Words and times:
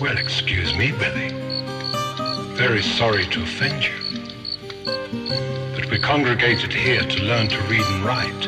Well, 0.00 0.16
excuse 0.16 0.72
me, 0.76 0.92
Billy. 0.92 1.30
Very 2.54 2.82
sorry 2.82 3.24
to 3.26 3.42
offend 3.42 3.82
you. 3.82 3.90
But 5.74 5.90
we 5.90 5.98
congregated 5.98 6.72
here 6.72 7.02
to 7.02 7.22
learn 7.24 7.48
to 7.48 7.60
read 7.62 7.80
and 7.80 8.04
write. 8.04 8.46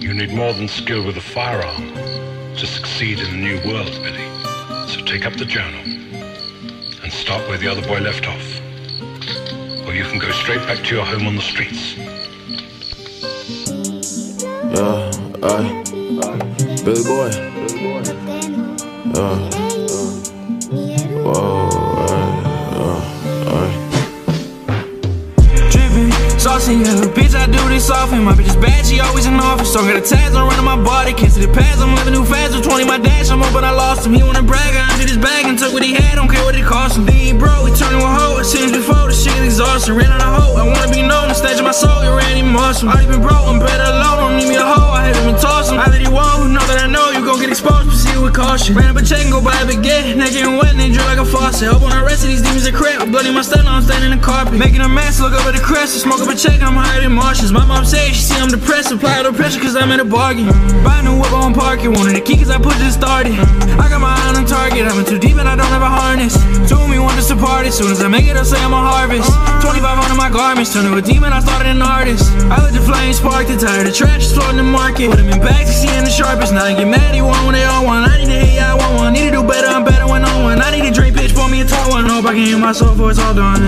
You 0.00 0.14
need 0.14 0.32
more 0.32 0.52
than 0.52 0.68
skill 0.68 1.04
with 1.04 1.16
a 1.16 1.20
firearm 1.20 1.92
to 2.56 2.64
succeed 2.64 3.18
in 3.18 3.30
the 3.32 3.36
new 3.36 3.56
world, 3.68 3.90
Billy. 4.04 4.28
So 4.86 5.04
take 5.04 5.26
up 5.26 5.32
the 5.34 5.46
journal 5.46 5.80
and 7.02 7.12
start 7.12 7.48
where 7.48 7.58
the 7.58 7.66
other 7.66 7.82
boy 7.82 7.98
left 7.98 8.28
off. 8.28 8.60
Or 9.84 9.94
you 9.94 10.04
can 10.04 10.20
go 10.20 10.30
straight 10.30 10.64
back 10.68 10.84
to 10.84 10.94
your 10.94 11.04
home 11.04 11.26
on 11.26 11.34
the 11.34 11.42
streets. 11.42 11.96
Yeah, 14.76 15.10
I, 15.42 15.82
Billy 16.84 17.02
Boy. 17.02 17.30
Yeah. 19.14 19.67
Whoa, 21.28 21.68
saucy 26.38 26.80
yellow, 26.80 27.04
bitch, 27.12 27.34
I 27.36 27.44
do 27.44 27.60
this 27.68 27.90
often. 27.90 28.24
My 28.24 28.32
bitch 28.32 28.48
is 28.48 28.56
bad, 28.56 28.86
she 28.86 28.98
always 29.00 29.26
in 29.26 29.34
office. 29.34 29.72
So 29.72 29.80
I 29.80 29.92
got 29.92 30.02
the 30.02 30.08
tags 30.08 30.34
on 30.34 30.48
running 30.48 30.64
my 30.64 30.82
body. 30.82 31.12
Can't 31.12 31.30
see 31.30 31.44
the 31.44 31.52
pads, 31.52 31.82
I'm 31.82 31.94
living 31.96 32.14
too 32.14 32.24
fast. 32.24 32.56
With 32.56 32.64
20, 32.64 32.86
my 32.86 32.96
dash, 32.96 33.28
I'm 33.28 33.42
up, 33.42 33.52
but 33.52 33.62
I 33.62 33.72
lost 33.72 34.06
him. 34.06 34.14
He 34.14 34.22
wanna 34.22 34.42
brag, 34.42 34.74
I 34.74 34.88
emptied 34.88 35.10
his 35.12 35.18
bag 35.18 35.44
and 35.44 35.58
took 35.58 35.74
what 35.74 35.82
he 35.82 35.92
had. 35.92 36.14
Don't 36.16 36.28
care 36.32 36.42
what 36.44 36.54
it 36.56 36.64
cost 36.64 36.96
him. 36.96 37.04
Then 37.04 37.16
he 37.16 37.34
broke, 37.34 37.68
he 37.68 37.74
turned 37.76 37.92
to 37.92 38.00
a 38.00 38.08
hoe. 38.08 38.38
I 38.38 38.42
seen 38.42 38.72
him 38.72 38.80
before, 38.80 39.04
the 39.06 39.12
shit 39.12 39.36
is 39.44 39.60
exhausting. 39.60 39.96
Ran 39.96 40.10
out 40.10 40.24
of 40.24 40.32
hope, 40.32 40.56
I 40.56 40.64
wanna 40.64 40.88
be 40.88 41.02
known. 41.02 41.28
The 41.28 41.34
stage 41.34 41.58
of 41.58 41.66
my 41.68 41.76
soul, 41.76 42.00
you 42.04 42.16
ran 42.16 42.36
him 42.40 42.56
awesome. 42.56 42.88
Already 42.88 43.08
been 43.12 43.20
broke, 43.20 43.44
I'm 43.44 43.60
better 43.60 43.84
alone. 43.84 44.16
Don't 44.16 44.36
need 44.40 44.48
me 44.48 44.56
a 44.56 44.64
hoe, 44.64 44.87
Caution. 48.48 48.74
Ran 48.80 48.88
up 48.88 48.96
a 48.96 49.04
check 49.04 49.20
and 49.20 49.30
go 49.30 49.44
buy 49.44 49.52
a 49.60 49.66
baguette. 49.68 50.16
Naked 50.16 50.40
and 50.40 50.56
wet, 50.56 50.72
and 50.72 50.80
they 50.80 50.88
drip 50.88 51.04
like 51.04 51.20
a 51.20 51.24
faucet. 51.28 51.68
Hope 51.68 51.84
on 51.84 51.92
the 51.92 52.00
rest 52.00 52.24
of 52.24 52.32
these 52.32 52.40
demons 52.40 52.64
are 52.64 52.72
crap. 52.72 53.04
I'm 53.04 53.12
bloody 53.12 53.28
my 53.28 53.44
stun, 53.44 53.68
I'm 53.68 53.84
standing 53.84 54.08
in 54.08 54.16
the 54.16 54.24
carpet. 54.24 54.56
Making 54.56 54.80
a 54.80 54.88
mess, 54.88 55.20
look 55.20 55.36
up 55.36 55.44
at 55.44 55.52
the 55.52 55.60
crest. 55.60 56.00
Smoke 56.00 56.24
up 56.24 56.32
a 56.32 56.34
check, 56.34 56.62
I'm 56.64 56.72
than 56.80 57.12
Martians. 57.12 57.52
My 57.52 57.66
mom 57.68 57.84
says 57.84 58.16
she 58.16 58.24
see 58.24 58.40
I'm 58.40 58.48
depressed. 58.48 58.90
Apply 58.90 59.22
the 59.22 59.36
pressure 59.36 59.60
cause 59.60 59.76
I'm 59.76 59.92
in 59.92 60.00
a 60.00 60.04
bargain. 60.08 60.48
Buy 60.80 60.96
a 60.96 61.02
new 61.04 61.20
whip 61.20 61.32
on 61.36 61.52
park 61.52 61.84
it. 61.84 61.92
Wanted 61.92 62.16
the 62.16 62.24
key 62.24 62.40
cause 62.40 62.48
I 62.48 62.56
pushed 62.56 62.80
it 62.80 62.92
started. 62.96 63.36
I 63.76 63.84
got 63.92 64.00
my 64.00 64.16
eye 64.16 64.32
on 64.32 64.46
target. 64.48 64.88
I'm 64.88 64.96
in 64.96 65.04
too 65.04 65.20
deep 65.20 65.36
and 65.36 65.44
I 65.44 65.52
don't 65.54 65.68
have 65.68 65.84
a 65.84 65.92
harness. 65.92 66.32
Two 66.64 66.80
of 66.80 66.88
me 66.88 66.98
want 66.98 67.20
to 67.20 67.36
party. 67.36 67.70
Soon 67.70 67.92
as 67.92 68.00
I 68.00 68.08
make 68.08 68.24
it, 68.24 68.36
I'll 68.36 68.48
say 68.48 68.56
I'm 68.64 68.72
a 68.72 68.80
harvest. 68.80 69.28
25 69.60 69.84
on 69.84 70.16
my 70.16 70.30
garments. 70.30 70.72
Turn 70.72 70.88
to 70.88 70.96
a 70.96 71.02
demon, 71.02 71.32
I 71.32 71.40
started 71.40 71.68
an 71.68 71.82
artist. 71.82 72.32
I 72.48 72.64
let 72.64 72.72
the 72.72 72.80
flames 72.80 73.18
spark 73.18 73.46
the 73.46 73.60
tire. 73.60 73.84
The 73.84 73.92
trash 73.92 74.24
is 74.24 74.32
floating 74.32 74.56
the 74.56 74.64
market. 74.64 75.10
Put 75.10 75.20
him 75.20 75.28
in 75.28 75.40
bags, 75.40 75.68
he 75.68 75.86
seeing 75.86 76.04
the 76.04 76.10
sharpest. 76.10 76.52
Now 76.52 76.64
I 76.64 76.72
get 76.72 76.88
mad, 76.88 77.14
he 77.14 77.20
want 77.20 77.37
I 82.38 82.54
hear 82.54 82.58
my 82.58 82.70
soul 82.70 82.94
voice 82.94 83.18
all 83.18 83.34
done. 83.34 83.58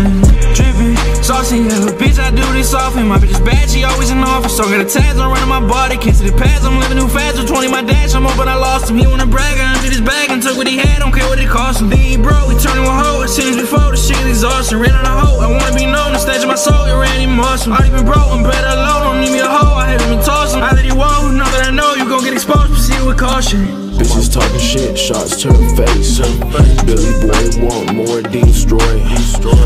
Drippin', 0.54 0.94
saucy 1.26 1.58
yellow, 1.66 1.90
bitch, 1.90 2.22
I 2.22 2.30
do 2.30 2.46
this 2.54 2.70
often. 2.70 3.10
My 3.10 3.18
bitch 3.18 3.34
is 3.34 3.42
bad, 3.42 3.66
she 3.66 3.82
always 3.82 4.14
in 4.14 4.22
office. 4.22 4.54
So 4.54 4.62
I 4.62 4.78
got 4.78 4.86
the 4.86 4.88
tags 4.88 5.18
on 5.18 5.26
running 5.26 5.50
my 5.50 5.58
body. 5.58 5.98
Can't 5.98 6.14
see 6.14 6.30
the 6.30 6.38
pads, 6.38 6.62
I'm 6.62 6.78
living 6.78 6.94
too 6.94 7.10
fast. 7.10 7.34
With 7.34 7.50
20, 7.50 7.66
my 7.66 7.82
dash, 7.82 8.14
I'm 8.14 8.22
but 8.22 8.46
I 8.46 8.54
lost 8.54 8.86
him. 8.88 8.96
He 9.02 9.10
wanna 9.10 9.26
brag, 9.26 9.58
I 9.58 9.74
emptied 9.74 9.98
his 9.98 10.00
bag 10.00 10.30
and 10.30 10.38
took 10.38 10.54
what 10.56 10.68
he 10.70 10.78
had. 10.78 11.02
Don't 11.02 11.10
care 11.10 11.26
what 11.26 11.42
it 11.42 11.50
cost 11.50 11.82
him. 11.82 11.90
Then 11.90 11.98
he 11.98 12.14
broke, 12.14 12.46
he 12.46 12.54
turned 12.62 12.78
to 12.78 12.86
a 12.86 12.94
hoe. 12.94 13.22
I 13.22 13.26
seen 13.26 13.50
him 13.50 13.58
before, 13.58 13.90
the 13.90 13.98
shit 13.98 14.22
is 14.22 14.38
exhausting. 14.38 14.78
Ran 14.78 14.94
on 14.94 15.02
of 15.02 15.18
hope, 15.18 15.42
I 15.42 15.50
wanna 15.50 15.74
be 15.74 15.90
known. 15.90 16.14
The 16.14 16.22
stage 16.22 16.46
of 16.46 16.46
my 16.46 16.54
soul, 16.54 16.86
it 16.86 16.94
ran 16.94 17.18
him 17.18 17.42
awesome. 17.42 17.74
Already 17.74 17.90
been 17.90 18.06
broke, 18.06 18.30
I'm 18.30 18.46
better 18.46 18.70
alone. 18.70 19.02
Don't 19.02 19.18
need 19.18 19.34
me 19.34 19.42
a 19.42 19.50
hoe, 19.50 19.82
I 19.82 19.90
haven't 19.90 20.14
been 20.14 20.22
tossing. 20.22 20.62
I 20.62 20.70
let 20.70 20.86
he 20.86 20.94
won't, 20.94 21.34
know 21.34 21.50
that 21.58 21.66
I 21.66 21.74
know 21.74 21.98
you 21.98 22.06
gon' 22.06 22.22
get 22.22 22.38
exposed. 22.38 22.70
Proceed 22.70 23.02
with 23.02 23.18
caution. 23.18 23.90
Talking 24.30 24.60
shit, 24.60 24.96
shots 24.96 25.42
to 25.42 25.48
her 25.48 25.76
face. 25.76 26.20
Billy 26.86 27.10
boy 27.18 27.66
want 27.66 27.94
more 27.94 28.22
destroy. 28.22 28.78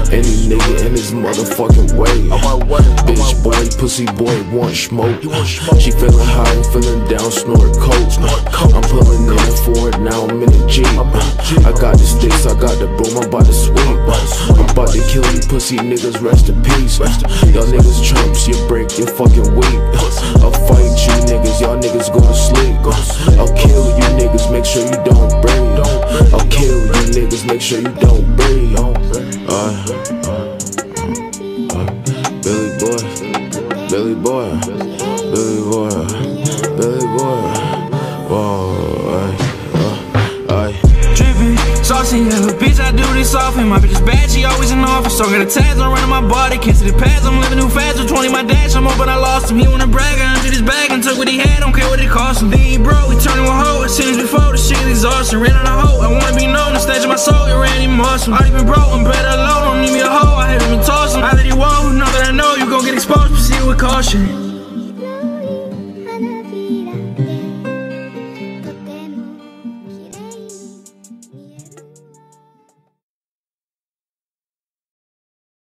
Any 0.09 0.49
nigga 0.49 0.87
in 0.87 0.93
his 0.93 1.13
motherfucking 1.13 1.93
way. 1.99 2.29
Bitch 3.05 3.45
boy, 3.45 3.61
pussy 3.79 4.07
boy 4.17 4.33
want 4.51 4.75
smoke. 4.75 5.21
She 5.79 5.91
feeling 5.91 6.27
high 6.27 6.63
feeling 6.73 7.07
down, 7.09 7.31
snort 7.31 7.77
coke. 7.77 8.17
I'm 8.73 8.83
pulling 8.89 9.29
in 9.29 9.57
for 9.69 9.89
it 9.91 10.01
now, 10.01 10.25
I'm 10.25 10.43
in 10.43 10.49
a 10.49 10.67
Jeep. 10.67 10.87
I 10.87 11.73
got 11.77 11.99
the 11.99 12.07
sticks, 12.07 12.47
I 12.47 12.59
got 12.59 12.79
the 12.81 12.87
broom, 12.97 13.21
I'm 13.21 13.29
about 13.29 13.45
to 13.45 13.53
sweep. 13.53 13.77
I'm 14.57 14.71
about 14.71 14.89
to 14.97 15.01
kill 15.13 15.29
you 15.29 15.41
pussy 15.47 15.77
niggas, 15.77 16.23
rest 16.23 16.49
in 16.49 16.63
peace. 16.63 16.99
Y'all 17.53 17.69
niggas 17.69 18.01
chumps, 18.03 18.49
you 18.49 18.57
break 18.67 18.97
your 18.97 19.09
fucking 19.09 19.55
weak. 19.55 19.81
I'll 20.41 20.57
fight 20.65 20.97
you 21.05 21.15
niggas, 21.29 21.61
y'all 21.61 21.77
niggas 21.77 22.09
go 22.09 22.21
to 22.21 22.33
sleep. 22.33 22.81
Sure 27.65 27.81
you 27.81 27.89
don't. 27.95 28.25
Uh, 29.49 29.49
uh, 29.49 29.73
uh, 31.73 31.89
Billy 32.43 32.71
boy, 32.79 33.01
Billy 33.89 34.15
boy, 34.15 34.49
Billy 35.33 35.61
boy, 35.71 35.89
Billy 36.77 37.07
boy. 37.17 37.41
Whoa, 38.29 39.17
ay, 39.17 39.33
uh, 39.81 40.53
ay. 40.53 40.73
Drippin', 41.17 41.57
saucy 41.83 42.19
yellow, 42.19 42.53
bitch, 42.53 42.74
Do 43.25 43.31
this 43.31 43.35
often. 43.35 43.69
My 43.69 43.79
bitch 43.79 43.97
is 43.97 44.05
bad, 44.05 44.29
she 44.31 44.45
always 44.45 44.71
in 44.71 44.85
office. 44.85 45.17
So 45.17 45.25
I 45.25 45.41
got 45.41 45.49
tags 45.49 45.81
on 45.81 45.89
running 45.89 46.11
my 46.11 46.21
body. 46.21 46.59
Can't 46.59 46.77
see 46.77 46.91
the 46.91 46.99
pads, 46.99 47.25
I'm 47.25 47.41
living 47.41 47.59
too 47.59 47.71
fast. 47.71 47.99
With 47.99 48.09
20, 48.09 48.29
my 48.29 48.45
dash, 48.45 48.77
I'm 48.77 48.85
but 48.85 49.09
I 49.09 49.17
lost 49.17 49.51
him. 49.51 49.59
He 49.59 49.67
wanna 49.67 49.87
brag, 49.87 50.21
I 50.21 50.37
emptied 50.37 50.53
his 50.53 50.61
bag 50.61 50.91
and 50.93 51.03
took 51.03 51.17
what 51.17 51.29
he 51.29 51.39
had. 51.39 51.61
Don't 51.61 51.73
care 51.73 51.89
what 51.89 52.01
it 52.01 52.11
cost 52.11 52.43
him. 52.43 52.51
Then 52.51 52.61
he 52.61 52.77
broke, 52.77 53.09
he 53.09 53.17
turned 53.17 53.41
to 53.41 53.49
a 53.49 53.57
hoe. 53.57 53.87
Seen 53.87 54.13
him 54.13 54.21
before, 54.21 54.53
the 54.53 54.59
shit 54.59 54.77
is 54.85 55.01
exhausting. 55.01 55.41
Ran 55.41 55.57
out 55.57 55.65
of 55.65 55.89
hope, 55.89 56.03
I 56.05 56.09
wanna 56.13 56.37
be 56.37 56.47
known. 56.47 56.75
The 56.75 56.81
stage 56.81 57.05
of 57.05 57.09
my 57.09 57.17
soul, 57.17 57.49
him 57.49 58.01
awesome. 58.01 58.35
Already 58.35 58.53
been 58.53 58.67
broke, 58.67 58.93
I'm 58.93 59.05
better 59.05 59.33
alone. 59.41 59.65
Don't 59.65 59.81
need 59.81 59.93
me 59.97 60.01
a 60.01 60.11
hoe, 60.11 60.37
I 60.37 60.53
haven't 60.53 60.69
been 60.69 60.85
tossing. 60.85 61.23
I 61.23 61.33
let 61.33 61.47
he 61.47 61.55
won't, 61.57 61.97
know 61.97 62.05
that 62.05 62.29
I 62.29 62.33
know 62.33 62.55
you 62.57 62.69
gon' 62.69 62.85
get 62.85 62.95
exposed. 62.95 63.33
Proceed 63.33 63.65
with 63.65 63.79
caution. 63.79 64.44